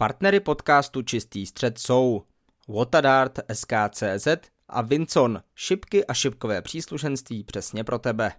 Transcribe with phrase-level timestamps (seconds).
[0.00, 2.22] Partnery podcastu Čistý střed jsou
[2.68, 4.28] Watadart SKCZ
[4.68, 8.32] a Vincon, šipky a šipkové příslušenství přesně pro tebe.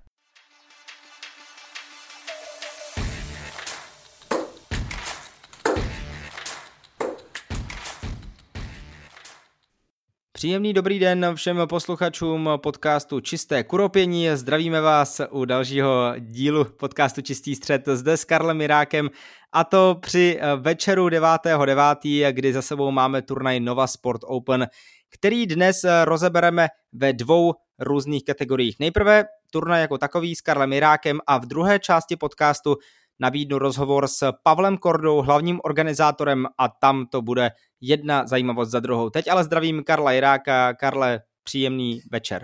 [10.39, 14.29] Příjemný dobrý den všem posluchačům podcastu Čisté kuropění.
[14.33, 19.09] Zdravíme vás u dalšího dílu podcastu Čistý střed zde s Karlem Mirákem
[19.51, 24.67] a to při večeru 9.9., kdy za sebou máme turnaj Nova Sport Open,
[25.09, 28.75] který dnes rozebereme ve dvou různých kategoriích.
[28.79, 32.75] Nejprve turnaj jako takový s Karlem Mirákem a v druhé části podcastu
[33.19, 37.51] nabídnu rozhovor s Pavlem Kordou, hlavním organizátorem a tam to bude
[37.81, 39.09] jedna zajímavost za druhou.
[39.09, 40.73] Teď ale zdravím Karla Jiráka.
[40.73, 42.43] Karle, příjemný večer.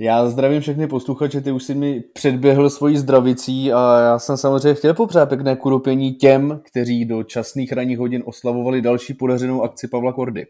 [0.00, 4.74] Já zdravím všechny posluchače, ty už si mi předběhl svojí zdravicí a já jsem samozřejmě
[4.74, 10.12] chtěl popřát pěkné kuropění těm, kteří do časných ranních hodin oslavovali další podařenou akci Pavla
[10.12, 10.46] Kordy.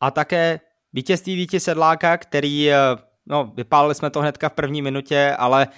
[0.00, 0.60] A také
[0.92, 2.76] vítězství Víti Sedláka, který, eh,
[3.26, 5.68] no vypálili jsme to hnedka v první minutě, ale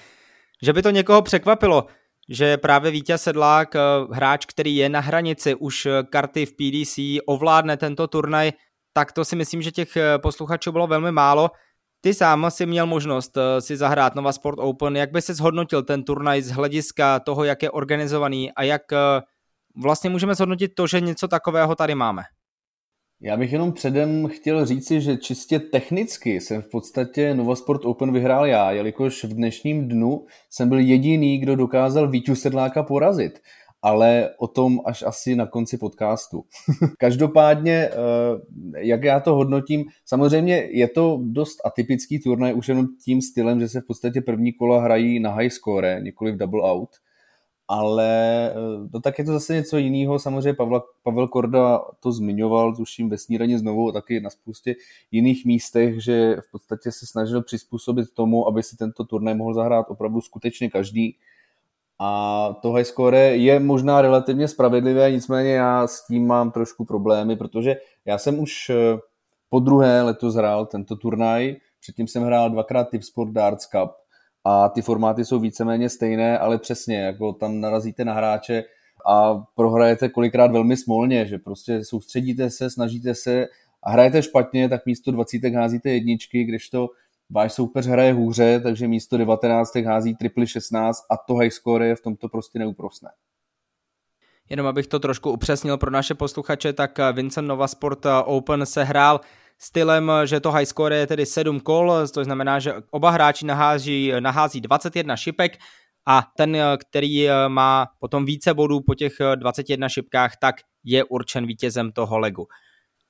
[0.63, 1.87] že by to někoho překvapilo,
[2.31, 3.81] že právě Vítěz Sedlák, eh,
[4.13, 8.53] hráč, který je na hranici už eh, karty v PDC, ovládne tento turnaj,
[8.93, 11.51] tak to si myslím, že těch eh, posluchačů bylo velmi málo.
[12.01, 14.97] Ty sám si měl možnost si zahrát Nova Sport Open.
[14.97, 18.83] Jak by se zhodnotil ten turnaj z hlediska toho, jak je organizovaný a jak
[19.77, 22.23] vlastně můžeme zhodnotit to, že něco takového tady máme?
[23.23, 28.13] Já bych jenom předem chtěl říci, že čistě technicky jsem v podstatě Nova Sport Open
[28.13, 33.41] vyhrál já, jelikož v dnešním dnu jsem byl jediný, kdo dokázal Víťu Sedláka porazit.
[33.83, 36.45] Ale o tom až asi na konci podcastu.
[36.99, 37.93] Každopádně, eh,
[38.77, 43.69] jak já to hodnotím, samozřejmě je to dost atypický turnaj už jenom tím stylem, že
[43.69, 46.91] se v podstatě první kola hrají na high score, nikoli v double out
[47.73, 48.53] ale
[48.93, 50.19] no tak je to zase něco jiného.
[50.19, 54.75] Samozřejmě Pavla, Pavel Korda to zmiňoval, tuším ve snídaně znovu a taky na spoustě
[55.11, 59.87] jiných místech, že v podstatě se snažil přizpůsobit tomu, aby si tento turnaj mohl zahrát
[59.89, 61.17] opravdu skutečně každý.
[61.99, 67.37] A to high score je možná relativně spravedlivé, nicméně já s tím mám trošku problémy,
[67.37, 68.99] protože já jsem už eh,
[69.49, 73.91] po druhé letos hrál tento turnaj, předtím jsem hrál dvakrát Tip Sport Darts Cup
[74.45, 78.65] a ty formáty jsou víceméně stejné, ale přesně, jako tam narazíte na hráče
[79.07, 83.47] a prohrajete kolikrát velmi smolně, že prostě soustředíte se, snažíte se
[83.83, 86.89] a hrajete špatně, tak místo 20 házíte jedničky, když to
[87.31, 91.97] váš soupeř hraje hůře, takže místo 19 hází triply 16 a to high score je
[91.97, 93.11] v tomto prostě neúprosné.
[94.51, 99.21] Jenom abych to trošku upřesnil pro naše posluchače, tak Vincent Nova Sport Open se hrál
[99.63, 104.13] stylem, že to high score je tedy 7 kol, to znamená, že oba hráči nahází,
[104.21, 105.59] nahází 21 šipek
[106.09, 110.55] a ten, který má potom více bodů po těch 21 šipkách, tak
[110.85, 112.47] je určen vítězem toho legu.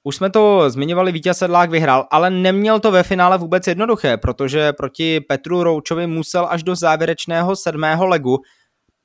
[0.02, 4.72] Už jsme to zmiňovali, vítěz Sedlák vyhrál, ale neměl to ve finále vůbec jednoduché, protože
[4.72, 8.38] proti Petru Roučovi musel až do závěrečného sedmého legu.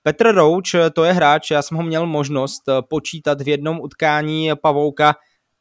[0.03, 5.13] Petr Rouč, to je hráč, já jsem ho měl možnost počítat v jednom utkání Pavouka,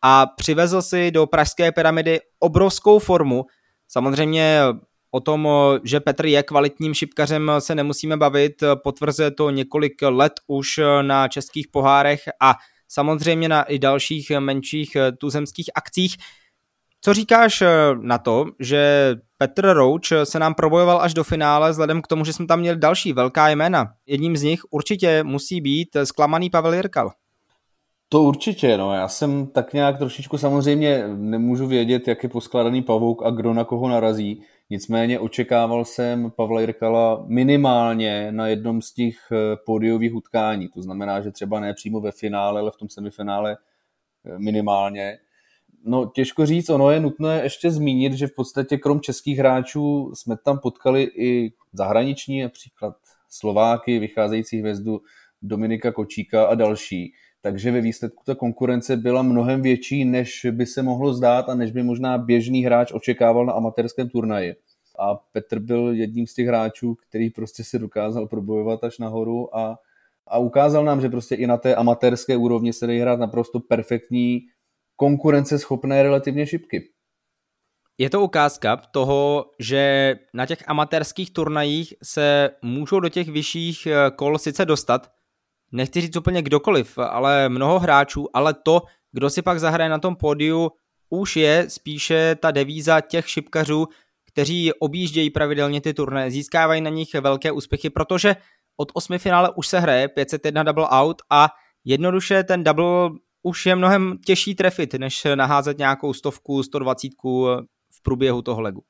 [0.07, 3.47] a přivezl si do Pražské pyramidy obrovskou formu.
[3.89, 4.59] Samozřejmě
[5.11, 5.49] o tom,
[5.85, 11.69] že Petr je kvalitním šipkařem, se nemusíme bavit, potvrzuje to několik let už na českých
[11.69, 12.55] pohárech a
[12.89, 16.17] samozřejmě na i dalších menších tuzemských akcích.
[17.01, 17.63] Co říkáš
[18.01, 22.33] na to, že Petr Rouč se nám probojoval až do finále, vzhledem k tomu, že
[22.33, 23.87] jsme tam měli další velká jména.
[24.07, 27.13] Jedním z nich určitě musí být zklamaný Pavel Jirkal.
[28.15, 28.95] To určitě, no.
[28.95, 33.65] Já jsem tak nějak trošičku samozřejmě nemůžu vědět, jak je poskladaný pavouk a kdo na
[33.65, 34.43] koho narazí.
[34.71, 39.37] Nicméně očekával jsem Pavla Jirkala minimálně na jednom z těch eh,
[39.67, 40.69] pódiových utkání.
[40.69, 43.57] To znamená, že třeba ne přímo ve finále, ale v tom semifinále
[44.25, 45.19] eh, minimálně.
[45.85, 50.37] No těžko říct, ono je nutné ještě zmínit, že v podstatě krom českých hráčů jsme
[50.45, 52.97] tam potkali i zahraniční, například
[53.29, 55.01] Slováky, vycházející hvězdu
[55.43, 57.13] Dominika Kočíka a další
[57.45, 61.73] takže ve výsledku ta konkurence byla mnohem větší, než by se mohlo zdát a než
[61.73, 64.55] by možná běžný hráč očekával na amatérském turnaji.
[64.99, 69.79] A Petr byl jedním z těch hráčů, který prostě se dokázal probojovat až nahoru a,
[70.27, 74.41] a ukázal nám, že prostě i na té amatérské úrovni se dají hrát naprosto perfektní,
[74.97, 76.89] konkurenceschopné relativně šipky.
[77.99, 84.11] Je to ukázka toho, že na těch amatérských turnajích se můžou do těch vyšších eh,
[84.17, 85.15] kol sice dostat,
[85.75, 88.83] nechci říct úplně kdokoliv, ale mnoho hráčů, ale to,
[89.13, 90.71] kdo si pak zahraje na tom pódiu,
[91.11, 93.87] už je spíše ta devíza těch šipkařů,
[94.27, 98.37] kteří objíždějí pravidelně ty turné, získávají na nich velké úspěchy, protože
[98.77, 101.49] od osmi finále už se hraje 501 double out a
[101.85, 103.11] jednoduše ten double
[103.43, 107.09] už je mnohem těžší trefit, než naházet nějakou stovku, 120
[107.91, 108.83] v průběhu toho legu.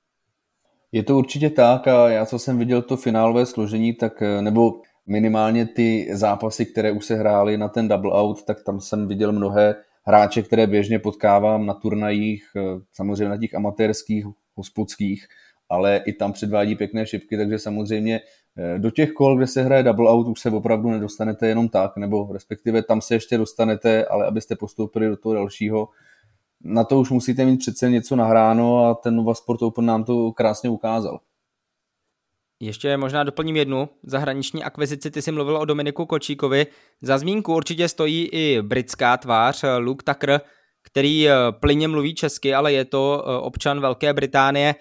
[0.93, 4.73] Je to určitě tak a já co jsem viděl to finálové složení, tak nebo
[5.07, 9.33] minimálně ty zápasy, které už se hrály na ten double out, tak tam jsem viděl
[9.33, 12.45] mnohé hráče, které běžně potkávám na turnajích,
[12.93, 14.25] samozřejmě na těch amatérských,
[14.55, 15.27] hospodských,
[15.69, 18.21] ale i tam předvádí pěkné šipky, takže samozřejmě
[18.57, 21.97] eh, do těch kol, kde se hraje double out, už se opravdu nedostanete jenom tak,
[21.97, 25.89] nebo respektive tam se ještě dostanete, ale abyste postoupili do toho dalšího,
[26.65, 30.33] na to už musíte mít přece něco nahráno a ten Nova Sport Open nám to
[30.33, 31.21] krásně ukázal.
[32.67, 36.67] Ještě možná doplním jednu zahraniční akvizici, ty jsi mluvil o Dominiku Kočíkovi.
[37.03, 40.41] Za zmínku určitě stojí i britská tvář Luke Tucker,
[40.83, 44.75] který eh, plyně mluví česky, ale je to eh, občan Velké Británie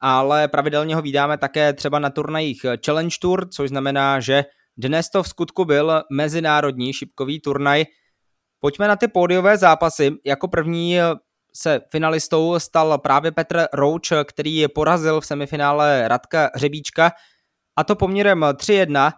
[0.00, 4.44] ale pravidelně ho vydáme také třeba na turnajích Challenge Tour, což znamená, že
[4.76, 7.84] dnes to v skutku byl mezinárodní šipkový turnaj.
[8.60, 10.10] Pojďme na ty pódiové zápasy.
[10.26, 10.96] Jako první
[11.60, 17.12] se finalistou stal právě Petr Rouč, který porazil v semifinále Radka Řebíčka
[17.76, 19.12] a to poměrem 3-1.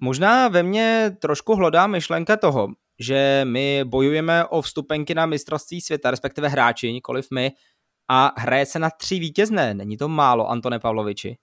[0.00, 6.10] Možná ve mně trošku hlodá myšlenka toho, že my bojujeme o vstupenky na mistrovství světa,
[6.10, 7.52] respektive hráči, nikoliv my,
[8.08, 9.74] a hraje se na tři vítězné.
[9.74, 11.36] Není to málo, Antone Pavloviči?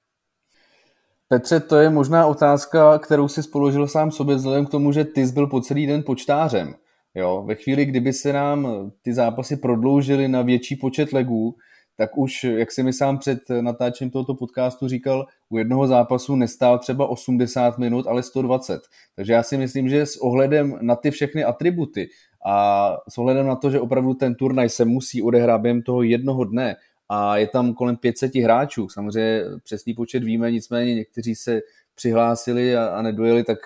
[1.27, 5.27] Petře, to je možná otázka, kterou si spoložil sám sobě, vzhledem k tomu, že ty
[5.27, 6.75] jsi byl po celý den počtářem.
[7.15, 11.55] Jo, ve chvíli, kdyby se nám ty zápasy prodloužily na větší počet legů,
[11.97, 16.79] tak už, jak si mi sám před natáčením tohoto podcastu říkal, u jednoho zápasu nestál
[16.79, 18.81] třeba 80 minut, ale 120.
[19.15, 22.09] Takže já si myslím, že s ohledem na ty všechny atributy
[22.45, 26.43] a s ohledem na to, že opravdu ten turnaj se musí odehrát během toho jednoho
[26.43, 26.75] dne
[27.09, 31.61] a je tam kolem 500 hráčů, samozřejmě přesný počet víme, nicméně někteří se
[31.95, 33.57] přihlásili a, a nedojeli, tak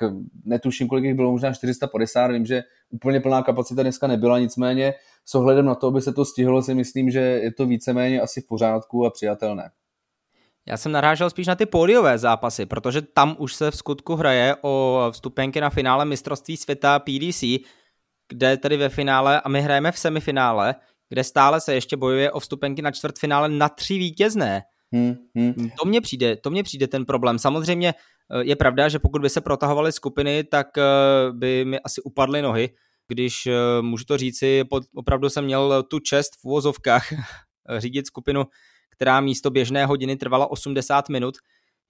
[0.45, 4.93] netuším, kolik jich bylo, možná 450, vím, že úplně plná kapacita dneska nebyla, nicméně
[5.25, 8.41] s ohledem na to, aby se to stihlo, si myslím, že je to víceméně asi
[8.41, 9.69] v pořádku a přijatelné.
[10.67, 14.55] Já jsem narážel spíš na ty pódiové zápasy, protože tam už se v skutku hraje
[14.61, 17.43] o vstupenky na finále mistrovství světa PDC,
[18.29, 20.75] kde tedy ve finále a my hrajeme v semifinále,
[21.09, 24.63] kde stále se ještě bojuje o vstupenky na čtvrtfinále na tři vítězné.
[24.91, 25.69] Hmm, hmm.
[25.79, 27.39] To mně přijde, to mně přijde ten problém.
[27.39, 27.93] Samozřejmě
[28.41, 30.83] je pravda, že pokud by se protahovaly skupiny, tak eh,
[31.31, 32.69] by mi asi upadly nohy,
[33.07, 34.63] když eh, můžu to říci,
[34.95, 37.07] opravdu jsem měl tu čest v uvozovkách
[37.77, 38.45] řídit skupinu,
[38.89, 41.35] která místo běžné hodiny trvala 80 minut,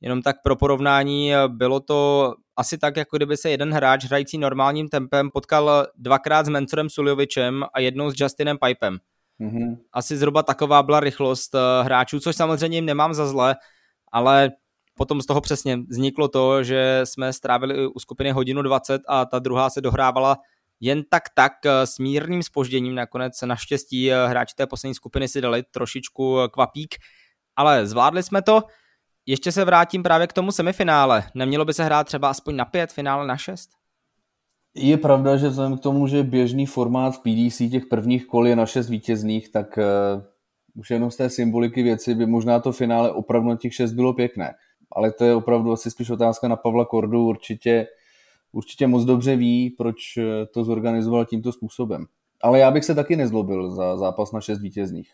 [0.01, 4.38] Jenom tak pro porovnání, eh, bylo to asi tak, jako kdyby se jeden hráč hrající
[4.38, 8.98] normálním tempem potkal dvakrát s Mencorem Suljovičem a jednou s Justinem Pipem.
[9.40, 9.78] Mm-hmm.
[9.94, 13.56] Asi zhruba taková byla rychlost eh, hráčů, což samozřejmě jim nemám za zle,
[14.12, 14.51] ale
[14.98, 19.40] potom z toho přesně vzniklo to, že jsme strávili u skupiny hodinu 20 a ta
[19.40, 20.38] druhá se dohrávala
[20.80, 22.96] jen tak tak eh, s mírným spožděním.
[22.96, 26.96] Nakonec naštěstí hráči té poslední skupiny si dali trošičku kvapík,
[27.56, 28.62] ale zvládli jsme to.
[29.26, 31.24] Ještě se vrátím právě k tomu semifinále.
[31.36, 33.70] Nemělo by se hrát třeba aspoň na pět, finále na šest?
[34.76, 38.56] Je pravda, že vzhledem k tomu, že běžný formát v PDC těch prvních kol je
[38.56, 39.80] na šest vítězných, tak
[40.76, 44.14] už jenom z té symboliky věci by možná to finále opravdu na těch šest bylo
[44.14, 44.54] pěkné.
[44.92, 47.25] Ale to je opravdu asi spíš otázka na Pavla Kordu.
[47.25, 47.88] Určitě,
[48.51, 52.06] určitě moc dobře ví, proč eh, to zorganizoval tímto způsobem.
[52.42, 55.12] Ale já bych se taky nezlobil za zápas na šest vítězných.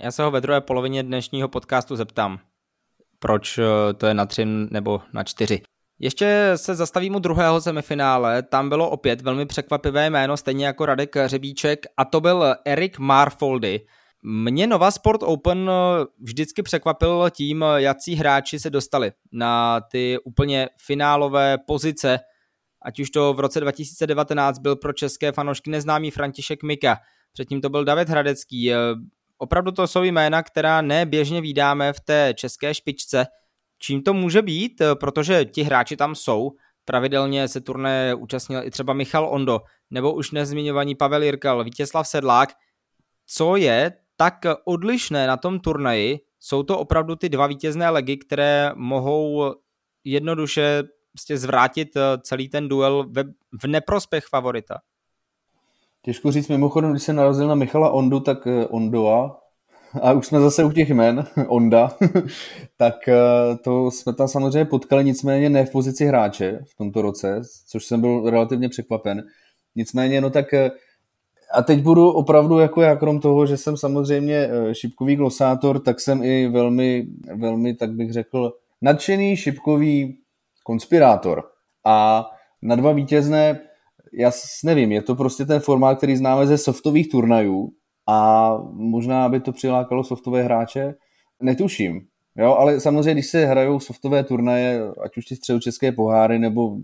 [0.00, 2.38] Já se ho ve druhé polovině dnešního podcastu zeptám
[3.20, 5.62] proč eh, to je na tři nebo na čtyři.
[5.98, 11.16] Ještě se zastavím u druhého semifinále, tam bylo opět velmi překvapivé jméno, stejně jako Radek
[11.26, 13.80] Řebíček, a to byl Erik Marfoldy.
[14.22, 20.68] Mě Nova Sport Open eh, vždycky překvapil tím, jaký hráči se dostali na ty úplně
[20.86, 22.18] finálové pozice,
[22.82, 26.96] ať už to v roce 2019 byl pro české fanoušky neznámý František Mika,
[27.32, 28.76] předtím to byl David Hradecký, eh,
[29.38, 33.26] opravdu to jsou jména, která neběžně vydáme v té české špičce.
[33.78, 34.82] Čím to může být?
[34.94, 36.50] Protože ti hráči tam jsou,
[36.84, 39.60] pravidelně se turné účastnil i třeba Michal Ondo,
[39.90, 42.48] nebo už nezmiňovaný Pavel Jirkal, Vítězslav Sedlák.
[43.26, 46.20] Co je tak odlišné na tom turnaji?
[46.40, 49.54] Jsou to opravdu ty dva vítězné legy, které mohou
[50.04, 53.06] jednoduše prostě zvrátit eh, celý ten duel
[53.62, 54.78] v neprospěch favorita?
[56.02, 59.40] Těžko říct, mimochodem, když se narazil na Michala Ondu, tak uh, Ondoa,
[60.02, 61.90] a už jsme zase u těch jmen, Onda,
[62.76, 67.42] tak uh, to jsme tam samozřejmě potkali, nicméně ne v pozici hráče v tomto roce,
[67.68, 69.22] což jsem byl relativně překvapen.
[69.76, 70.46] Nicméně, no tak
[71.54, 76.22] a teď budu opravdu jako já, krom toho, že jsem samozřejmě šipkový glosátor, tak jsem
[76.22, 78.52] i velmi, velmi, tak bych řekl,
[78.82, 80.18] nadšený šipkový
[80.64, 81.42] konspirátor.
[81.86, 82.26] A
[82.62, 83.60] na dva vítězné
[84.12, 84.30] já
[84.64, 87.72] nevím, je to prostě ten formát, který známe ze softových turnajů
[88.08, 90.94] a možná by to přilákalo softové hráče,
[91.42, 92.00] netuším.
[92.36, 96.76] Jo, ale samozřejmě, když se hrajou softové turnaje, ať už ty středočeské poháry nebo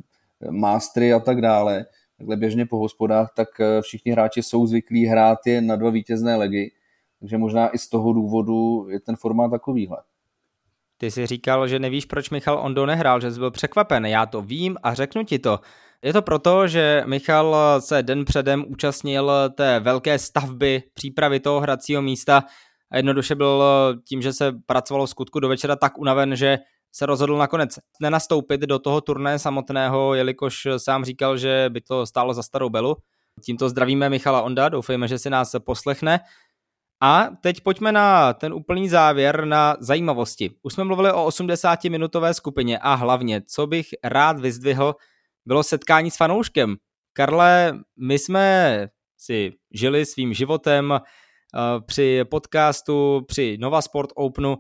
[0.51, 1.85] mástry a tak dále,
[2.19, 6.37] takhle běžně po hospodách, tak eh, všichni hráči jsou zvyklí hrát je na dva vítězné
[6.37, 6.73] legy,
[7.21, 9.97] takže možná i z toho důvodu je ten formát takovýhle.
[10.99, 14.07] Ty jsi říkal, že nevíš, proč Michal Ondo nehrál, že jsi byl překvapen.
[14.07, 15.61] Já to vím a řeknu ti to.
[16.03, 22.03] Je to proto, že Michal se den předem účastnil té velké stavby přípravy toho hracího
[22.03, 22.45] místa
[22.91, 23.65] a jednoduše byl
[24.05, 26.59] tím, že se pracovalo v skutku do večera tak unaven, že
[26.97, 32.35] se rozhodl nakonec nenastoupit do toho turné samotného, jelikož sám říkal, že by to stálo
[32.35, 32.97] za starou belu.
[33.45, 36.21] Tímto zdravíme Michala Onda, doufejme, že si nás poslechne.
[37.01, 40.51] A teď pojďme na ten úplný závěr na zajímavosti.
[40.63, 44.95] Už jsme mluvili o 80-minutové skupině a hlavně, co bych rád vyzdvihl,
[45.47, 46.77] bylo setkání s fanouškem.
[47.13, 51.01] Karle, my jsme si žili svým životem uh,
[51.87, 54.57] při podcastu, při Nova Sport Openu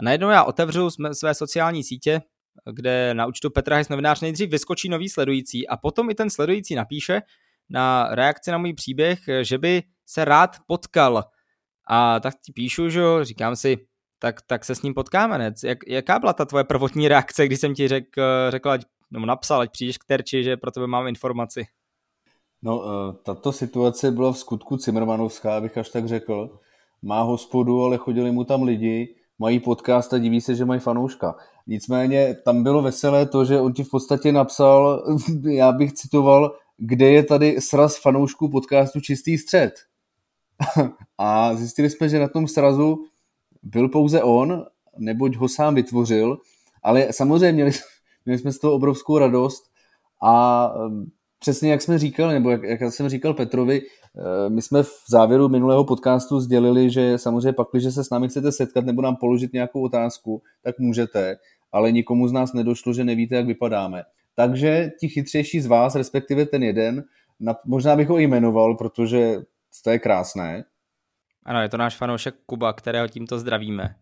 [0.00, 2.22] a najednou já otevřu své sociální sítě,
[2.72, 6.74] kde na účtu Petra Hejs novinář nejdřív vyskočí nový sledující a potom i ten sledující
[6.74, 7.22] napíše
[7.70, 11.24] na reakci na můj příběh, že by se rád potkal.
[11.90, 13.76] A tak ti píšu, že jo, říkám si,
[14.18, 15.54] tak, tak se s ním potkáme, ne?
[15.64, 18.04] Jak, jaká byla ta tvoje prvotní reakce, když jsem ti řek,
[18.48, 21.66] řekl, ať, nebo napsal, ať přijdeš k Terči, že pro tebe mám informaci?
[22.62, 26.58] No, eh, tato situace byla v skutku Cimrmanovská, abych až tak řekl.
[27.02, 31.34] Má hospodu, ale chodili mu tam lidi, mají podcast a diví se, že mají fanouška.
[31.66, 35.04] Nicméně tam bylo veselé to, že on ti v podstatě napsal,
[35.50, 39.74] já bych citoval, kde je tady sraz fanoušků podcastu Čistý střed.
[41.18, 43.04] a zjistili jsme, že na tom srazu
[43.62, 44.64] byl pouze on,
[44.98, 46.38] neboť ho sám vytvořil,
[46.82, 47.70] ale samozřejmě měli,
[48.24, 49.64] měli jsme z toho obrovskou radost
[50.22, 50.70] a
[51.38, 55.48] přesně jak jsme říkali, nebo jak, jak jsem říkal Petrovi, eh, my jsme v závěru
[55.48, 59.52] minulého podcastu sdělili, že samozřejmě pak, když se s námi chcete setkat nebo nám položit
[59.52, 61.36] nějakou otázku, tak můžete,
[61.72, 64.02] ale nikomu z nás nedošlo, že nevíte, jak vypadáme.
[64.34, 67.04] Takže ti chytřejší z vás, respektive ten jeden,
[67.66, 69.36] možná bych ho jmenoval, protože
[69.84, 70.64] to je krásné.
[71.44, 73.94] Ano, je to náš fanoušek Kuba, kterého tímto zdravíme.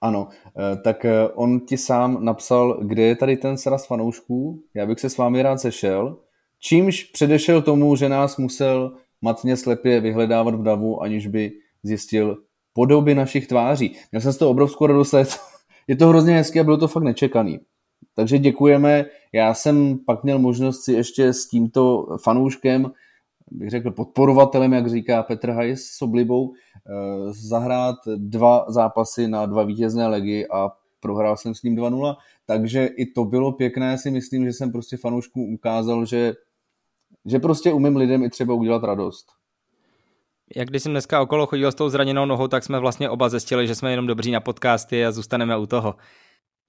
[0.00, 4.86] Ano, eh, tak eh, on ti sám napsal, kde je tady ten sraz fanoušků, já
[4.86, 6.18] bych se s vámi rád sešel,
[6.62, 8.92] čímž předešel tomu, že nás musel
[9.22, 11.52] matně slepě vyhledávat v davu, aniž by
[11.82, 12.36] zjistil
[12.72, 13.96] podoby našich tváří.
[14.12, 15.14] Měl jsem z toho obrovskou radost,
[15.88, 17.60] je to hrozně hezké a bylo to fakt nečekaný.
[18.14, 19.04] Takže děkujeme.
[19.32, 22.92] Já jsem pak měl možnost si ještě s tímto fanouškem,
[23.50, 26.92] bych řekl podporovatelem, jak říká Petr Hajs s oblibou, eh,
[27.32, 32.16] zahrát dva zápasy na dva vítězné legy a prohrál jsem s ním 2-0,
[32.46, 36.34] takže i to bylo pěkné, si myslím, že jsem prostě fanouškům ukázal, že
[37.26, 39.26] že prostě umím lidem i třeba udělat radost.
[40.56, 43.66] Jak když jsem dneska okolo chodil s tou zraněnou nohou, tak jsme vlastně oba zjistili,
[43.66, 45.94] že jsme jenom dobří na podcasty a zůstaneme u toho.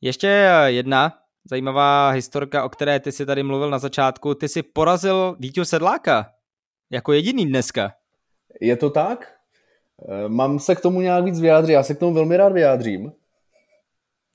[0.01, 0.27] Ještě
[0.65, 1.13] jedna
[1.49, 4.35] zajímavá historka, o které ty si tady mluvil na začátku.
[4.35, 6.31] Ty si porazil Vítěu Sedláka
[6.91, 7.93] jako jediný dneska.
[8.61, 9.33] Je to tak?
[10.09, 13.11] Eh, mám se k tomu nějak víc vyjádřit, já se k tomu velmi rád vyjádřím.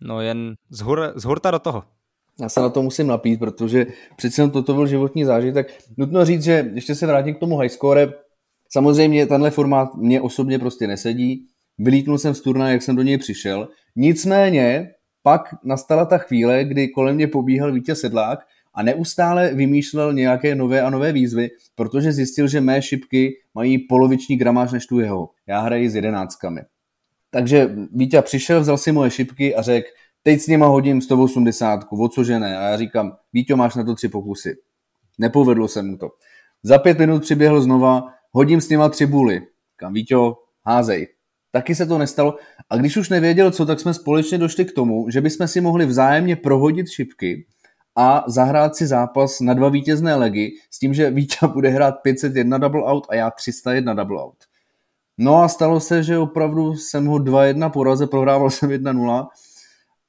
[0.01, 1.85] No jen z, hur, z hurta do toho
[2.41, 5.79] já se na to musím napít, protože přece toto byl životní zážitek.
[5.97, 8.13] Nutno říct, že ještě se vrátím k tomu high score.
[8.73, 11.47] Samozřejmě tenhle formát mě osobně prostě nesedí.
[11.79, 13.69] Vylítnul jsem z turnaje, jak jsem do něj přišel.
[13.97, 14.91] Nicméně
[15.23, 18.39] pak nastala ta chvíle, kdy kolem mě pobíhal vítěz Sedlák
[18.75, 24.37] a neustále vymýšlel nějaké nové a nové výzvy, protože zjistil, že mé šipky mají poloviční
[24.37, 25.31] gramáž než tu jeho.
[25.47, 26.61] Já hraji s jedenáctkami.
[27.31, 29.89] Takže Vítě přišel, vzal si moje šipky a řekl,
[30.29, 32.59] teď s nima hodím 180, o cože ne?
[32.59, 34.57] A já říkám, Víťo, máš na to tři pokusy.
[35.19, 36.11] Nepovedlo se mu to.
[36.63, 39.41] Za pět minut přiběhl znova, hodím s nima tři buly.
[39.77, 41.09] Kam Víťo, házej.
[41.53, 42.37] Taky se to nestalo.
[42.71, 45.87] A když už nevěděl co, tak jsme společně došli k tomu, že bychom si mohli
[45.87, 47.47] vzájemně prohodit šipky
[47.97, 52.59] a zahrát si zápas na dva vítězné legy s tím, že Vítě bude hrát 501
[52.59, 54.37] double out a já 301 double out.
[55.19, 59.29] No a stalo se, že opravdu jsem ho 2-1 poraze, prohrával jsem 1-0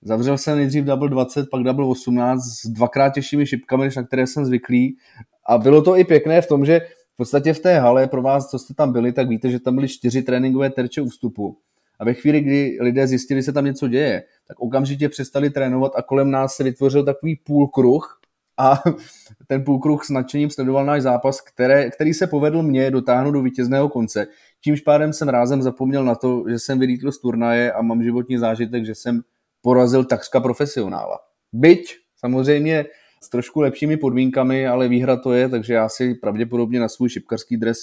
[0.01, 4.27] Zavřel jsem nejdřív double 20, pak double 18 s dvakrát těžšími šipkami, než na které
[4.27, 4.97] jsem zvyklý.
[5.45, 6.81] A bylo to i pěkné v tom, že
[7.13, 9.75] v podstatě v té hale, pro vás, co jste tam byli, tak víte, že tam
[9.75, 11.57] byly čtyři tréninkové terče u vstupu.
[11.99, 15.91] A ve chvíli, kdy lidé zjistili, že se tam něco děje, tak okamžitě přestali trénovat
[15.95, 18.19] a kolem nás se vytvořil takový půlkruh
[18.57, 18.83] a
[19.47, 23.89] ten půlkruh s nadšením sledoval náš zápas, které, který se povedl mně dotáhnout do vítězného
[23.89, 24.27] konce.
[24.61, 28.37] Čímž pádem jsem rázem zapomněl na to, že jsem vylítl z turnaje a mám životní
[28.37, 29.21] zážitek, že jsem
[29.61, 31.19] porazil takřka profesionála.
[31.53, 32.85] Byť samozřejmě
[33.23, 37.57] s trošku lepšími podmínkami, ale výhra to je, takže já si pravděpodobně na svůj šipkarský
[37.57, 37.77] dres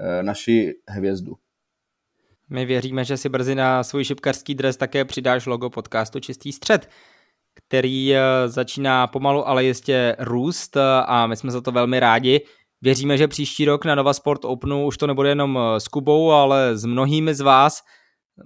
[0.00, 1.36] eh, naši hvězdu.
[2.50, 6.88] My věříme, že si brzy na svůj šipkarský dres také přidáš logo podcastu Čistý střed,
[7.54, 12.40] který eh, začíná pomalu, ale jistě růst a my jsme za to velmi rádi.
[12.82, 16.76] Věříme, že příští rok na Nova Sport Openu už to nebude jenom s Kubou, ale
[16.76, 17.80] s mnohými z vás,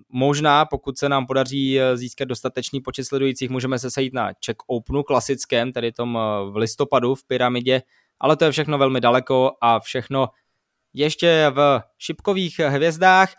[0.08, 4.56] Možná, pokud se nám podaří eh, získat dostatečný počet sledujících, můžeme se sejít na Czech
[4.66, 7.82] Openu klasickém, tedy tom eh, v listopadu v pyramidě,
[8.20, 10.28] ale to je všechno velmi daleko a všechno
[10.94, 13.34] ještě v šipkových hvězdách.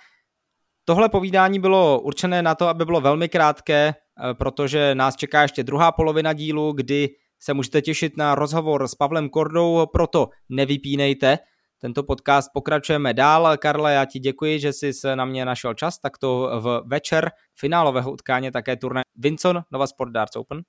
[0.86, 5.64] Tohle povídání bylo určené na to, aby bylo velmi krátké, eh, protože nás čeká ještě
[5.64, 11.40] druhá polovina dílu, kdy se můžete těšit na rozhovor s Pavlem Kordou, proto nevypínejte
[11.84, 13.58] tento podcast pokračujeme dál.
[13.58, 18.12] Karle, já ti děkuji, že jsi na mě našel čas, tak to v večer finálového
[18.12, 20.62] utkání také turnaj Vincon Nova Sport Darts Open.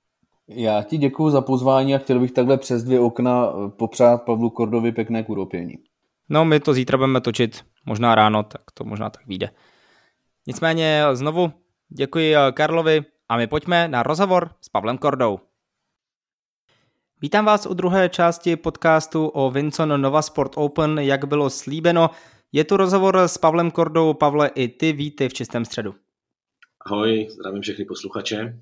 [0.47, 4.91] Já ti děkuji za pozvání a chtěl bych takhle přes dvě okna popřát Pavlu Kordovi
[4.91, 5.73] pěkné kuropění.
[6.29, 9.49] No, my to zítra budeme točit, možná ráno, tak to možná tak vyjde.
[10.47, 11.51] Nicméně znovu
[11.89, 15.39] děkuji Karlovi a my pojďme na rozhovor s Pavlem Kordou.
[17.21, 22.09] Vítám vás u druhé části podcastu o Vincon Nova Sport Open, jak bylo slíbeno.
[22.51, 24.13] Je tu rozhovor s Pavlem Kordou.
[24.13, 25.95] Pavle, i ty vítej v čistém středu.
[26.85, 28.59] Ahoj, zdravím všechny posluchače.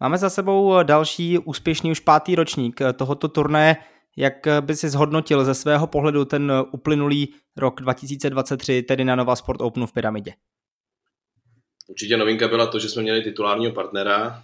[0.00, 3.76] Máme za sebou další úspěšný už pátý ročník tohoto turné.
[4.16, 9.60] Jak by si zhodnotil ze svého pohledu ten uplynulý rok 2023, tedy na Nova Sport
[9.60, 10.32] Openu v Pyramidě?
[11.88, 14.42] Určitě novinka byla to, že jsme měli titulárního partnera.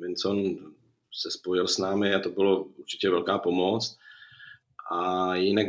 [0.00, 0.36] Vincon
[1.16, 3.98] se spojil s námi a to bylo určitě velká pomoc.
[4.90, 5.66] A jinak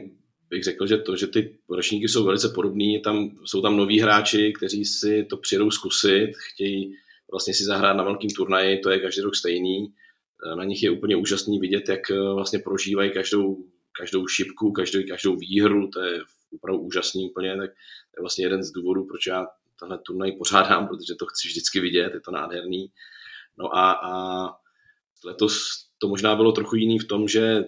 [0.49, 4.53] bych řekl, že to, že ty ročníky jsou velice podobný, tam, jsou tam noví hráči,
[4.53, 6.95] kteří si to přijedou zkusit, chtějí
[7.31, 9.93] vlastně si zahrát na velkým turnaji, to je každý rok stejný.
[10.55, 13.65] Na nich je úplně úžasný vidět, jak eh, vlastně prožívají každou,
[13.99, 16.21] každou šipku, každou, každou výhru, to je
[16.53, 19.47] opravdu úžasný úplně, tak to je vlastně jeden z důvodů, proč já
[19.79, 22.91] tenhle turnaj pořádám, protože to chci vždycky vidět, je to nádherný.
[23.57, 24.11] No a, a
[25.25, 27.65] Letos to možná bylo trochu jiný v tom, že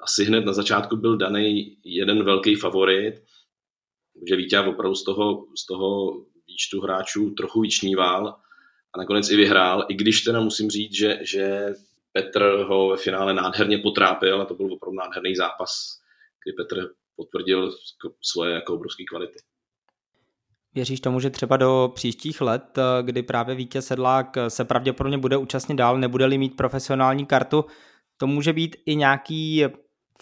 [0.00, 3.22] asi hned na začátku byl daný jeden velký favorit,
[4.28, 8.28] že Vítě opravdu z toho, z toho výčtu hráčů trochu vyčníval
[8.94, 11.74] a nakonec i vyhrál, i když teda musím říct, že, že
[12.12, 16.00] Petr ho ve finále nádherně potrápil a to byl opravdu nádherný zápas,
[16.44, 17.72] kdy Petr potvrdil
[18.22, 19.38] svoje jako obrovské kvality.
[20.74, 25.18] Věříš tomu, že třeba do příštích let, eh, kdy právě Vítěz Sedlák eh, se pravděpodobně
[25.18, 27.64] bude účastnit dál, nebude-li mít profesionální kartu,
[28.16, 29.64] to může být i nějaký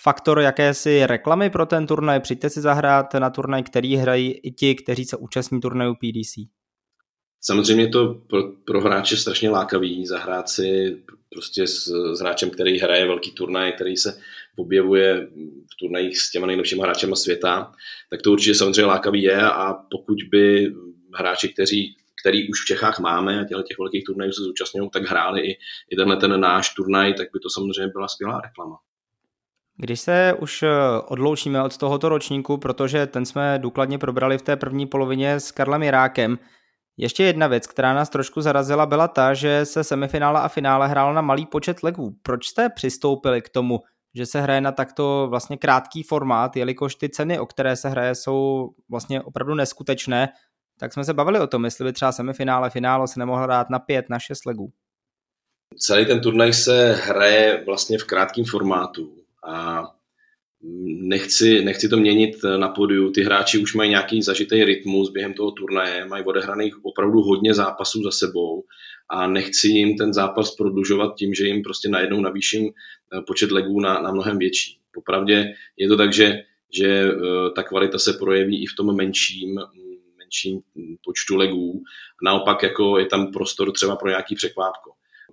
[0.01, 2.21] faktor jakési reklamy pro ten turnaj?
[2.21, 6.58] Přijďte si zahrát na turnaj, který hrají i ti, kteří se účastní turnaju PDC.
[7.41, 10.99] Samozřejmě to pro, pro hráče strašně lákavý zahrát si
[11.31, 14.21] prostě s, s hráčem, který hraje velký turnaj, který se
[14.57, 15.29] objevuje
[15.73, 17.73] v turnajích s těma nejlepšíma hráčema světa,
[18.11, 20.73] tak to určitě samozřejmě lákavý je a pokud by
[21.15, 25.03] hráči, kteří který už v Čechách máme a těchto těch velkých turnajů se zúčastňují, tak
[25.03, 25.59] hráli i,
[25.91, 28.77] i tenhle ten náš turnaj, tak by to samozřejmě byla skvělá reklama.
[29.77, 30.69] Když se už eh,
[31.09, 35.83] odloučíme od tohoto ročníku, protože ten jsme důkladně probrali v té první polovině s Karlem
[35.83, 36.39] Jirákem,
[36.99, 41.13] ještě jedna věc, která nás trošku zarazila, byla ta, že se semifinále a finále hrálo
[41.13, 42.15] na malý počet legů.
[42.23, 43.81] Proč jste přistoupili k tomu,
[44.15, 48.15] že se hraje na takto vlastně krátký formát, jelikož ty ceny, o které se hraje,
[48.15, 50.29] jsou vlastně opravdu neskutečné,
[50.79, 53.79] tak jsme se bavili o tom, jestli by třeba semifinále, finále se nemohlo dát na
[53.79, 54.73] pět, na šest legů.
[55.79, 59.13] Celý ten turnaj se hraje vlastně v krátkém formátu
[59.47, 59.83] a
[61.03, 63.11] nechci, nechci to měnit na podiu.
[63.11, 68.03] Ty hráči už mají nějaký zažitý rytmus během toho turnaje, mají odehraných opravdu hodně zápasů
[68.03, 68.65] za sebou
[69.09, 73.81] a nechci jim ten zápas prodlužovat tím, že jim prostě najednou navýším eh, počet legů
[73.81, 74.79] na, na mnohem větší.
[74.95, 76.43] Popravdě je to tak, že,
[76.79, 77.15] že eh,
[77.57, 79.61] ta kvalita se projeví i v tom menším,
[80.19, 80.61] menším
[81.05, 81.83] počtu legů.
[82.23, 84.91] Naopak jako je tam prostor třeba pro nějaký překvápko.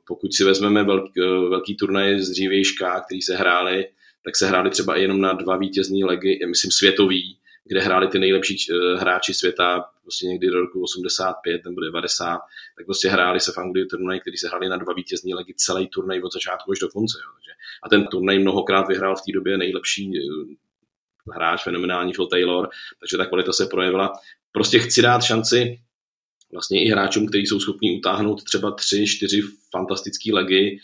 [0.07, 3.87] Pokud si vezmeme velký, eh, velký turnaj z dřívějška, který se hráli,
[4.25, 8.55] tak se hráli třeba jenom na dva vítězní legy, myslím světový, kde hráli ty nejlepší
[8.71, 12.39] eh, hráči světa, prostě někdy do roku 85 nebo 90,
[12.77, 15.87] tak prostě hráli se v Anglii turnaj, který se hráli na dva vítězní legy celý
[15.87, 17.17] turnaj od začátku až do konce.
[17.17, 17.53] Jo.
[17.83, 20.55] A ten turnaj mnohokrát vyhrál v té době nejlepší eh,
[21.33, 24.13] hráč, fenomenální Phil Taylor, takže ta kvalita se projevila.
[24.51, 25.79] Prostě chci dát šanci
[26.53, 30.79] vlastně i hráčům, kteří jsou schopni utáhnout třeba tři, čtyři fantastické legy,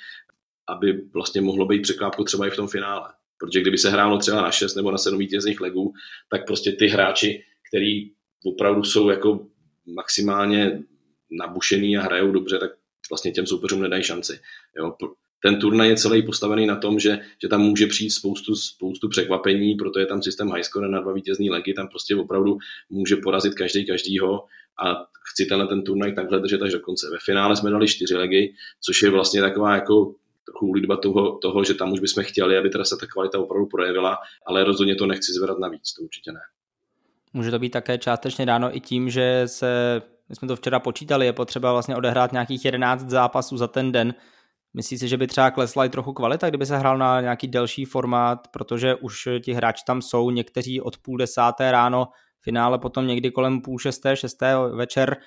[0.67, 3.09] aby vlastně mohlo být překvápko třeba i v tom finále.
[3.41, 5.93] Protože kdyby se hrálo třeba na 6 nebo na 7 vítězných legů,
[6.29, 8.11] tak prostě ty hráči, který
[8.45, 9.47] opravdu jsou jako
[9.95, 10.83] maximálně
[11.31, 12.71] nabušený a hrajou dobře, tak
[13.09, 14.39] vlastně těm soupeřům nedají šanci.
[14.77, 14.95] Jo?
[15.43, 19.75] ten turnaj je celý postavený na tom, že, že tam může přijít spoustu, spoustu překvapení,
[19.75, 22.57] proto je tam systém high score na dva vítězný legy, tam prostě opravdu
[22.89, 24.45] může porazit každý každýho
[24.85, 24.95] a
[25.31, 27.09] chci tenhle ten turnaj takhle držet až do konce.
[27.11, 31.63] Ve finále jsme dali čtyři legy, což je vlastně taková jako trochu lídba toho, toho,
[31.63, 35.05] že tam už bychom chtěli, aby teda se ta kvalita opravdu projevila, ale rozhodně to
[35.05, 36.39] nechci zvedat navíc, to určitě ne.
[37.33, 41.25] Může to být také částečně dáno i tím, že se, my jsme to včera počítali,
[41.25, 44.13] je potřeba vlastně odehrát nějakých 11 zápasů za ten den.
[44.73, 47.85] Myslíš si, že by třeba klesla i trochu kvalita, kdyby se hrál na nějaký delší
[47.85, 52.07] formát, protože už ti hráči tam jsou, někteří od půl desáté ráno,
[52.41, 55.17] finále potom někdy kolem půl šesté, šesté večer,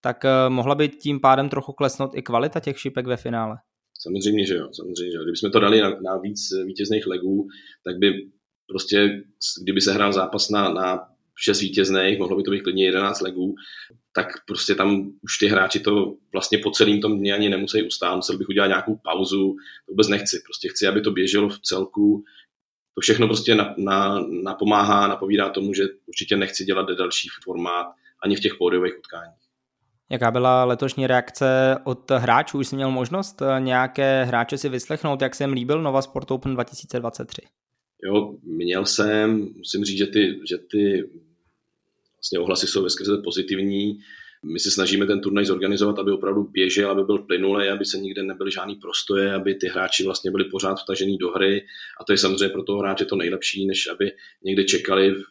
[0.00, 3.56] tak eh, mohla by tím pádem trochu klesnout i kvalita těch šipek ve finále.
[3.98, 4.68] Samozřejmě, že jo.
[4.72, 5.22] Samozřejmě, že jo.
[5.22, 7.48] Kdybychom to dali na, na víc vítězných legů,
[7.84, 8.28] tak by
[8.66, 9.22] prostě,
[9.62, 11.08] kdyby se hrál zápas na, na
[11.38, 13.54] šest vítězných, mohlo by to být klidně 11 legů,
[14.14, 18.16] tak prostě tam už ty hráči to vlastně po celém tom dni ani nemusí ustát,
[18.16, 19.56] musel bych udělat nějakou pauzu,
[19.86, 22.24] to vůbec nechci, prostě chci, aby to běželo v celku,
[22.94, 27.86] to všechno prostě na, na, napomáhá, napovídá tomu, že určitě nechci dělat další formát
[28.24, 29.47] ani v těch pódiových utkáních.
[30.10, 32.58] Jaká byla letošní reakce od hráčů?
[32.58, 36.30] Už jsi měl možnost eh, nějaké hráče si vyslechnout, jak se jim líbil Nova Sport
[36.30, 37.42] Open 2023?
[38.04, 41.10] Jo, měl jsem, musím říct, že ty, že ty
[42.16, 43.98] vlastně ohlasy jsou veskrze pozitivní.
[44.52, 48.22] My se snažíme ten turnaj zorganizovat, aby opravdu běžel, aby byl plynulý, aby se nikde
[48.22, 51.66] nebyly žádný prostoje, aby ty hráči vlastně byli pořád vtažený do hry.
[52.00, 54.12] A to je samozřejmě pro toho hráče to nejlepší, než aby
[54.44, 55.24] někde čekali v,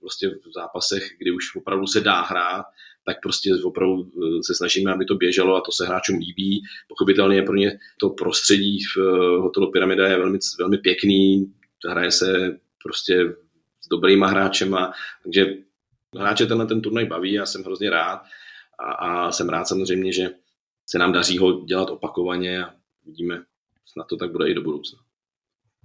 [0.00, 2.64] prostě v zápasech, kdy už opravdu se dá hrát
[3.06, 6.62] tak prostě opravdu eh, se snažíme, aby to běželo a to se hráčům líbí.
[6.88, 11.52] Pochopitelně pro ně to prostředí v eh, hotelu Pyramida je velmi, velmi pěkný,
[11.88, 13.34] hraje se prostě
[13.80, 15.46] s dobrýma hráčema, takže
[16.18, 18.22] hráče tenhle ten turnaj baví, já jsem hrozně rád
[18.78, 20.30] a, a jsem rád samozřejmě, že
[20.86, 22.74] se nám daří ho dělat opakovaně a
[23.06, 23.42] vidíme,
[23.86, 24.98] snad to tak bude i do budoucna.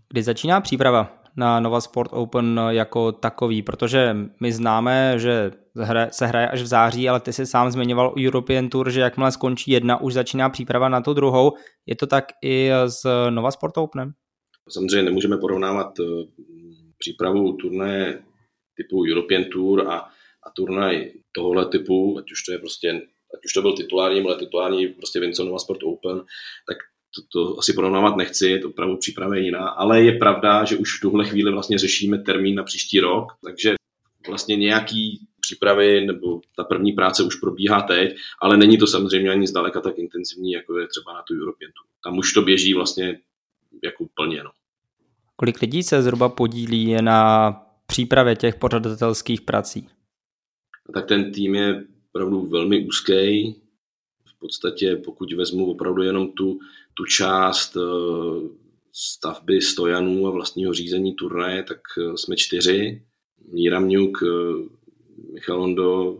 [0.09, 5.51] Kdy začíná příprava na Nova Sport Open jako takový, protože my známe, že
[6.11, 9.71] se hraje až v září, ale ty si sám zmiňoval European Tour, že jakmile skončí
[9.71, 11.53] jedna, už začíná příprava na tu druhou.
[11.85, 14.11] Je to tak i s Nova Sport Openem?
[14.69, 16.03] Samozřejmě nemůžeme porovnávat eh,
[16.97, 18.23] přípravu turné
[18.75, 19.97] typu European Tour a,
[20.43, 22.89] a turnaj tohohle typu, ať už to je prostě,
[23.35, 26.17] ať už to byl titulární, ale titulární prostě Nova Sport Open,
[26.67, 26.77] tak
[27.15, 30.97] to, to asi porovnávat nechci, to opravdu příprava je jiná, ale je pravda, že už
[30.97, 33.75] v tuhle chvíli vlastně řešíme termín na příští rok, takže
[34.27, 39.47] vlastně nějaký přípravy nebo ta první práce už probíhá teď, ale není to samozřejmě ani
[39.47, 41.85] zdaleka tak intenzivní, jako je třeba na tu European Tour.
[42.03, 43.19] Tam už to běží vlastně
[43.83, 44.43] jako plně.
[44.43, 44.49] No.
[45.35, 47.51] Kolik lidí se zhruba podílí na
[47.85, 49.87] přípravě těch pořadatelských prací?
[50.93, 53.55] Tak ten tým je opravdu velmi úzký.
[54.25, 56.59] V podstatě, pokud vezmu opravdu jenom tu,
[56.99, 58.49] tu část eh,
[58.93, 63.01] stavby stojanů a vlastního řízení turnaje, tak eh, jsme čtyři.
[63.53, 64.27] Míra Mňuk, eh,
[65.33, 66.17] Michal Hondo,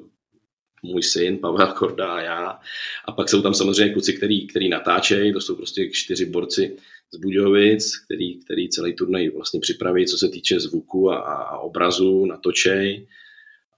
[0.84, 2.60] můj syn, Pavel Korda a já.
[3.06, 6.78] A pak jsou tam samozřejmě kluci, který, který natáčejí, to jsou prostě čtyři borci
[7.14, 12.26] z Budějovic, který, který celý turnaj vlastně připraví, co se týče zvuku a, a obrazu,
[12.26, 13.08] natočej.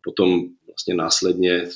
[0.03, 1.67] Potom vlastně následně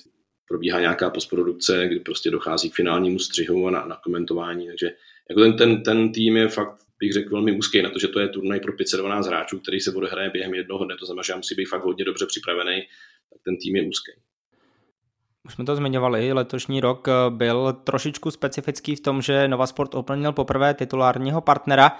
[0.47, 4.91] probíhá nějaká postprodukce, kdy prostě dochází k finálnímu střihu a na, na komentování, takže
[5.29, 8.19] jako ten, ten, ten tým je fakt, bych řekl, velmi úzký na to, že to
[8.19, 11.55] je turnaj pro 512 hráčů, který se odehraje během jednoho dne, to znamená, že musí
[11.55, 12.81] být fakt hodně dobře připravený,
[13.29, 14.11] tak ten tým je úzký.
[15.45, 19.95] Už jsme to zmiňovali, letošní rok eh, byl trošičku specifický v tom, že Nova Sport
[19.95, 21.91] Open měl poprvé titulárního partnera.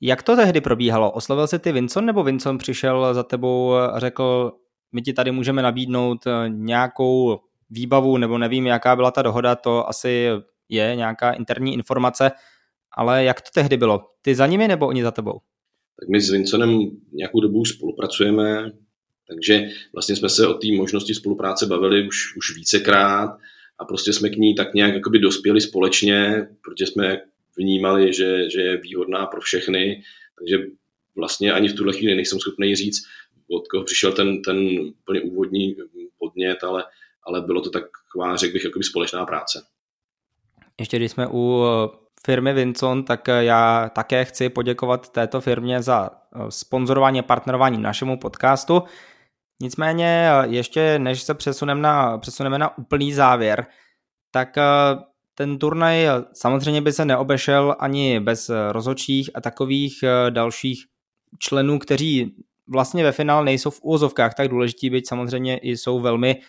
[0.00, 1.12] Jak to tehdy probíhalo?
[1.12, 4.52] Oslovil se ty Vincent nebo Vincent přišel za tebou a řekl,
[4.92, 9.88] my ti tady můžeme nabídnout eh, nějakou výbavu, nebo nevím, jaká byla ta dohoda, to
[9.88, 10.28] asi
[10.68, 12.30] je nějaká interní informace,
[12.94, 14.00] ale jak to tehdy bylo?
[14.22, 15.40] Ty za nimi nebo oni za tebou?
[16.00, 18.72] Tak my s Vinconem nějakou dobu spolupracujeme,
[19.28, 23.30] takže vlastně jsme se o té možnosti spolupráce bavili už, už vícekrát
[23.78, 27.20] a prostě jsme k ní tak nějak jakoby dospěli společně, protože jsme
[27.56, 30.02] vnímali, že, že je výhodná pro všechny,
[30.38, 30.64] takže
[31.16, 33.02] vlastně ani v tuhle chvíli nejsem schopný říct,
[33.50, 35.76] od koho přišel ten, ten úplně úvodní
[36.18, 36.84] podnět, ale,
[37.22, 39.62] ale bylo to taková, řekl bych, jakoby společná práce.
[40.80, 41.64] Ještě když jsme u
[42.26, 46.10] firmy Vincent, tak já také chci poděkovat této firmě za
[46.48, 48.82] sponzorování a partnerování našemu podcastu.
[49.62, 53.66] Nicméně ještě než se přesuneme na, přesuneme na úplný závěr,
[54.30, 54.62] tak eh,
[55.34, 60.84] ten turnaj samozřejmě by se neobešel ani bez rozhodčích a takových eh, dalších
[61.38, 62.36] členů, kteří
[62.68, 66.40] vlastně ve finále nejsou v úvozovkách tak důležití, byť samozřejmě i jsou velmi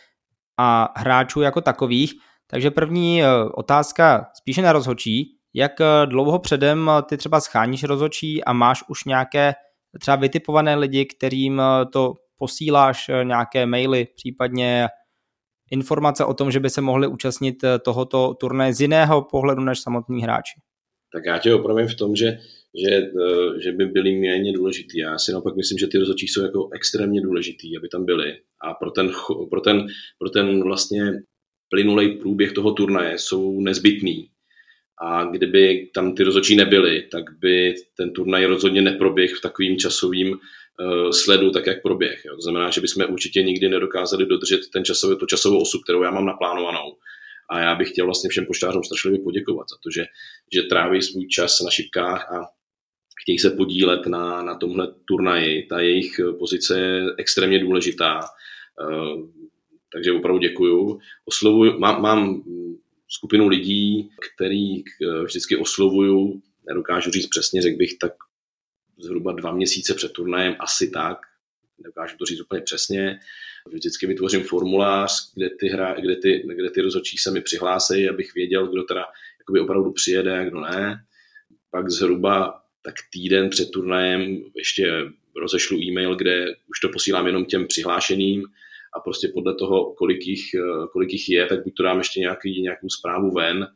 [0.58, 2.14] a hráčů jako takových.
[2.48, 5.38] Takže první eh, otázka spíše na rozhodčí.
[5.56, 5.72] Jak
[6.06, 9.54] dlouho předem ty třeba scháníš rozočí a máš už nějaké
[10.00, 11.62] třeba vytipované lidi, kterým
[11.94, 14.88] to posíláš nějaké maily, případně
[15.72, 20.24] informace o tom, že by se mohli účastnit tohoto turné z jiného pohledu než samotní
[20.24, 20.60] hráči?
[21.14, 22.38] Tak já tě opravím v tom, že
[22.74, 25.00] že, eh, že by byly méně důležitý.
[25.00, 28.34] Já si naopak myslím, že ty rozhodčí jsou jako extrémně důležitý, aby tam byly.
[28.62, 29.12] A pro ten,
[29.50, 29.88] pro ten,
[30.20, 31.12] pro ten vlastně
[31.70, 34.30] plynulej průběh toho turnaje jsou nezbytný.
[35.06, 40.32] A kdyby tam ty rozhodčí nebyly, tak by ten turnaj rozhodně neproběh v takovým časovým
[40.32, 42.26] uh, sledu, tak jak proběh.
[42.26, 42.36] Jo.
[42.36, 46.12] To znamená, že bychom určitě nikdy nedokázali dodržet ten časový, tu časovou osu, kterou já
[46.12, 46.96] mám naplánovanou.
[47.50, 50.06] A já bych chtěl vlastně všem poštářům strašlivě poděkovat za to, že,
[50.54, 52.48] že tráví svůj čas na šipkách a
[53.22, 55.64] chtějí se podílet na, na tomhle turnaji.
[55.64, 59.44] Ta jejich pozice je extrémně důležitá, eh,
[59.94, 61.00] takže opravdu děkuju.
[61.26, 62.44] Oslovuju, mám, mám
[63.16, 68.14] skupinu lidí, který eh, vždycky oslovuju, nedokážu říct přesně, řekl bych tak
[68.98, 71.18] zhruba dva měsíce před turnajem, asi tak,
[71.78, 73.20] nedokážu to říct úplně přesně.
[73.74, 78.34] Vždycky vytvořím formulář, kde ty, hra, kde ty, kde ty rozhodčí se mi přihlásí, abych
[78.34, 79.06] věděl, kdo teda
[79.40, 81.06] jakoby opravdu přijede a kdo ne.
[81.72, 84.92] Pak zhruba tak týden před turnajem ještě
[85.36, 88.44] rozešlu e-mail, kde už to posílám jenom těm přihlášeným
[88.96, 90.46] a prostě podle toho, kolik jich,
[90.92, 93.68] kolik jich je, tak buď to dám ještě nějaký, nějakou zprávu ven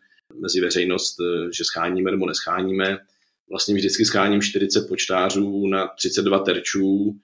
[0.41, 1.17] mezi veřejnost,
[1.57, 2.97] že scháníme nebo nescháníme.
[3.49, 7.15] Vlastně vždycky scháním 40 počtářů na 32 terčů.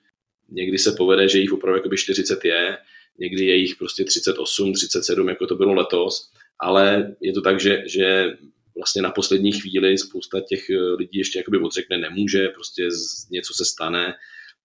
[0.50, 2.78] Někdy se povede, že jich opravdu jakoby 40 je,
[3.20, 6.30] někdy je jich prostě 38, 37, jako to bylo letos,
[6.60, 8.38] ale je to tak, že, že
[8.76, 12.88] vlastně na poslední chvíli spousta těch eh, lidí ještě jakoby odřekne nemůže, prostě
[13.32, 14.14] něco se stane,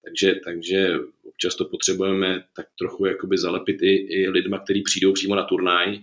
[0.09, 0.95] takže, takže
[1.29, 5.99] občas to potřebujeme tak trochu jakoby zalepit i, i lidma, kteří přijdou přímo na turnaj,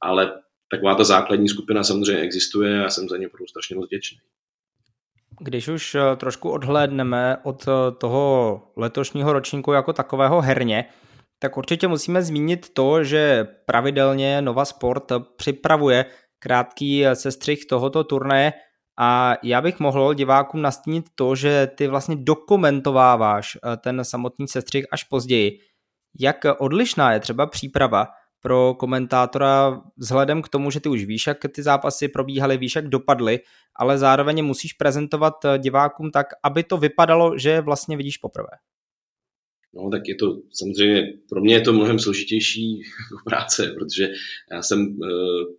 [0.00, 4.18] ale taková ta základní skupina samozřejmě existuje a jsem za ně opravdu strašně moc vděčný.
[5.40, 10.84] Když už eh, trošku odhlédneme od eh, toho letošního ročníku jako takového herně,
[11.38, 16.04] tak určitě musíme zmínit to, že pravidelně Nova Sport připravuje
[16.38, 18.52] krátký eh, sestřih tohoto turnaje
[18.98, 24.86] a já bych mohl divákům nastínit to, že ty vlastně dokumentováváš eh, ten samotný sestřih
[24.92, 25.58] až později.
[26.20, 28.08] Jak odlišná je třeba příprava
[28.42, 32.88] pro komentátora vzhledem k tomu, že ty už víš, jak ty zápasy probíhaly, víš, jak
[32.88, 33.40] dopadly,
[33.76, 38.71] ale zároveň musíš prezentovat eh, divákům tak, aby to vypadalo, že vlastně vidíš poprvé.
[39.74, 44.08] No, tak je to samozřejmě, pro mě je to mnohem složitější jako práce, protože
[44.52, 45.08] já jsem uh,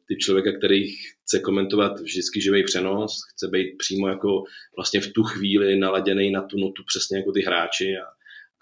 [0.08, 0.92] typ člověka, který
[1.24, 4.44] chce komentovat vždycky živý přenos, chce být přímo jako
[4.76, 8.06] vlastně v tu chvíli naladěný na tu notu přesně jako ty hráči a,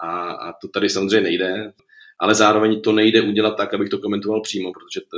[0.06, 1.72] a, a to tady samozřejmě nejde,
[2.18, 5.16] ale zároveň to nejde udělat tak, abych to komentoval přímo, protože to,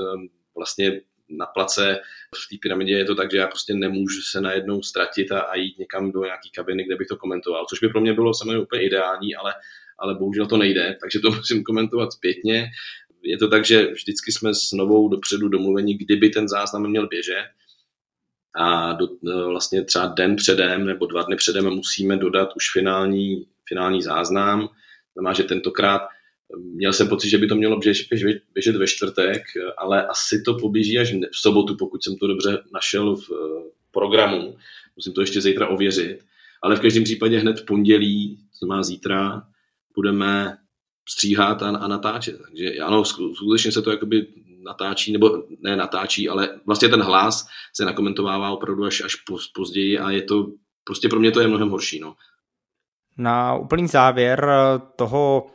[0.57, 2.01] vlastně na place
[2.35, 5.57] v té pyramidě je to tak, že já prostě nemůžu se najednou ztratit a, a
[5.57, 8.59] jít někam do nějaký kabiny, kde bych to komentoval, což by pro mě bylo samozřejmě
[8.59, 9.55] úplně ideální, ale
[9.99, 12.67] ale bohužel to nejde, takže to musím komentovat zpětně.
[13.23, 17.47] Je to tak, že vždycky jsme s novou dopředu domluveni, kdyby ten záznam měl běžet
[18.57, 23.47] a do, e, vlastně třeba den předem nebo dva dny předem musíme dodat už finální,
[23.69, 24.69] finální záznam.
[25.13, 26.07] Znamená, že tentokrát e,
[26.57, 28.07] měl jsem pocit, že by to mělo běžet,
[28.55, 29.43] běžet ve čtvrtek,
[29.79, 33.35] ale asi to poběží až v sobotu, pokud jsem to dobře našel v e,
[33.91, 34.57] programu.
[34.97, 36.19] Musím to ještě zítra ověřit.
[36.63, 39.43] Ale v každém případě hned v pondělí, to má zítra,
[39.97, 40.57] budeme
[41.09, 42.41] stříhat a, a natáčet.
[42.43, 44.27] Takže ano, skutečně se to jakoby
[44.65, 49.17] natáčí, nebo ne natáčí, ale vlastně ten hlas se nakomentovává opravdu až, až
[49.57, 50.47] později a je to,
[50.85, 52.01] prostě pro mě to je mnohem horší.
[52.01, 52.15] No.
[53.19, 54.49] Na úplný závěr
[54.97, 55.47] toho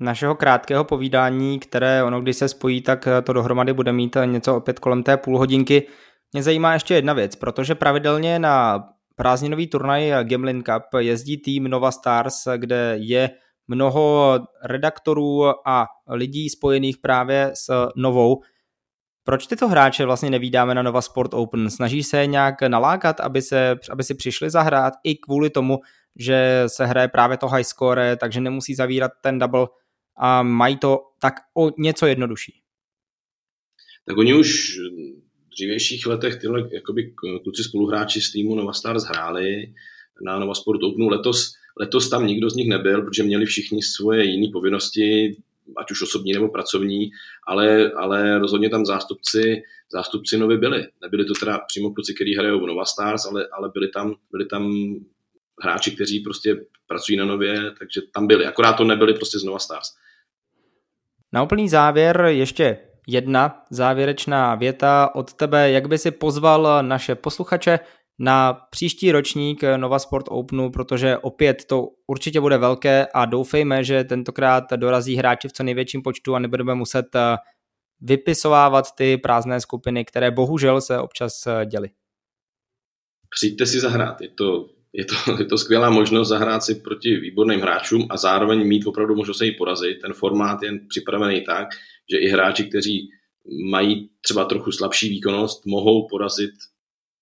[0.00, 4.78] našeho krátkého povídání, které ono, když se spojí, tak to dohromady bude mít něco opět
[4.78, 5.86] kolem té půl hodinky.
[6.32, 8.84] Mě zajímá ještě jedna věc, protože pravidelně na
[9.16, 13.30] prázdninový turnaj Gamlin Cup jezdí tým Nova Stars, kde je
[13.70, 18.42] mnoho redaktorů a lidí spojených právě s Novou.
[19.24, 21.70] Proč tyto hráče vlastně nevídáme na Nova Sport Open?
[21.70, 25.78] Snaží se nějak nalákat, aby, se, aby si přišli zahrát i kvůli tomu,
[26.18, 29.66] že se hraje právě to high score, takže nemusí zavírat ten double
[30.16, 32.62] a mají to tak o něco jednodušší.
[34.06, 34.78] Tak oni už
[35.46, 39.74] v dřívějších letech tyhle jakoby kluci spoluhráči z týmu Nova Stars hráli
[40.24, 41.08] na Nova Sport Openu.
[41.08, 45.36] Letos Letos tam nikdo z nich nebyl, protože měli všichni svoje jiné povinnosti,
[45.76, 47.10] ať už osobní nebo pracovní,
[47.46, 50.86] ale, ale rozhodně tam zástupci, zástupci nově byli.
[51.02, 54.46] Nebyli to teda přímo kluci, kteří hrajou v Nova Stars, ale, ale byli, tam, byli
[54.46, 54.94] tam
[55.62, 56.56] hráči, kteří prostě
[56.86, 58.46] pracují na nově, takže tam byli.
[58.46, 59.88] Akorát to nebyli prostě z Nova Stars.
[61.32, 67.78] Na úplný závěr ještě jedna závěrečná věta od tebe, jak by si pozval naše posluchače
[68.22, 74.04] na příští ročník Nova Sport Openu, protože opět to určitě bude velké a doufejme, že
[74.04, 77.36] tentokrát dorazí hráči v co největším počtu a nebudeme muset eh,
[78.00, 81.90] vypisovávat ty prázdné skupiny, které bohužel se občas eh, děly.
[83.30, 87.60] Přijďte si zahrát, je to, je to, je to skvělá možnost zahrát si proti výborným
[87.60, 90.00] hráčům a zároveň mít opravdu možnost se jí porazit.
[90.02, 91.68] Ten formát je připravený tak,
[92.12, 93.10] že i hráči, kteří
[93.70, 96.50] mají třeba trochu slabší výkonnost, mohou porazit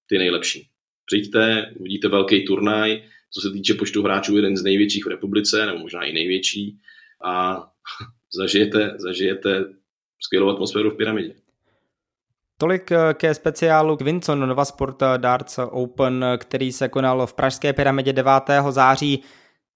[0.07, 0.69] ty nejlepší.
[1.09, 5.79] Přijďte, uvidíte velký turnaj, co se týče počtu hráčů, jeden z největších v republice, nebo
[5.79, 6.79] možná i největší,
[7.25, 7.65] a
[8.41, 9.65] zažijete, zažijete
[10.21, 11.35] skvělou atmosféru v pyramidě.
[12.61, 18.13] Tolik eh, ke speciálu Quinson Nova Sport Darts Open, který se konal v Pražské pyramidě
[18.13, 18.33] 9.
[18.71, 19.23] září.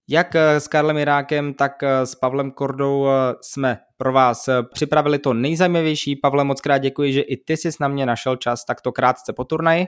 [0.08, 3.06] Jak eh, s Karlem Irákem, tak eh, s Pavlem Kordou
[3.40, 6.16] jsme pro vás připravili to nejzajímavější.
[6.16, 9.44] Pavle, moc krát děkuji, že i ty jsi na mě našel čas takto krátce po
[9.44, 9.86] turnaji.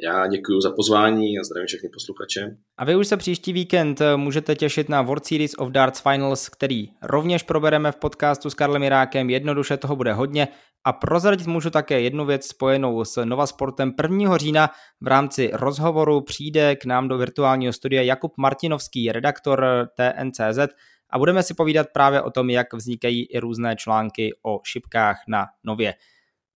[0.00, 2.56] Já děkuji za pozvání a zdravím všechny posluchače.
[2.78, 6.48] A vy už se příští víkend eh, můžete těšit na World Series of Darts Finals,
[6.48, 9.30] který rovněž probereme v podcastu s Karlem Irákem.
[9.30, 10.48] Jednoduše toho bude hodně
[10.84, 14.36] a prozradit můžu také jednu věc spojenou s Nova Sportem 1.
[14.36, 14.70] října.
[15.00, 20.58] V rámci rozhovoru přijde k nám do virtuálního studia Jakub Martinovský, redaktor TNCZ
[21.10, 25.46] a budeme si povídat právě o tom, jak vznikají i různé články o šipkách na
[25.64, 25.94] Nově.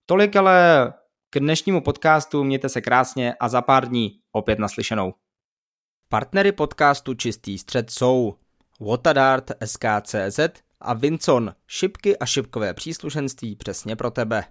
[0.07, 0.93] Tolik ale
[1.33, 5.15] k dnešnímu podcastu mějte se krásně a za pár dní opět naslyšenou.
[6.09, 8.35] Partnery podcastu Čistý střed jsou
[8.81, 10.41] Watadart SKCZ
[10.81, 14.45] a Vincon, šipky a šipkové příslušenství přesně pro tebe.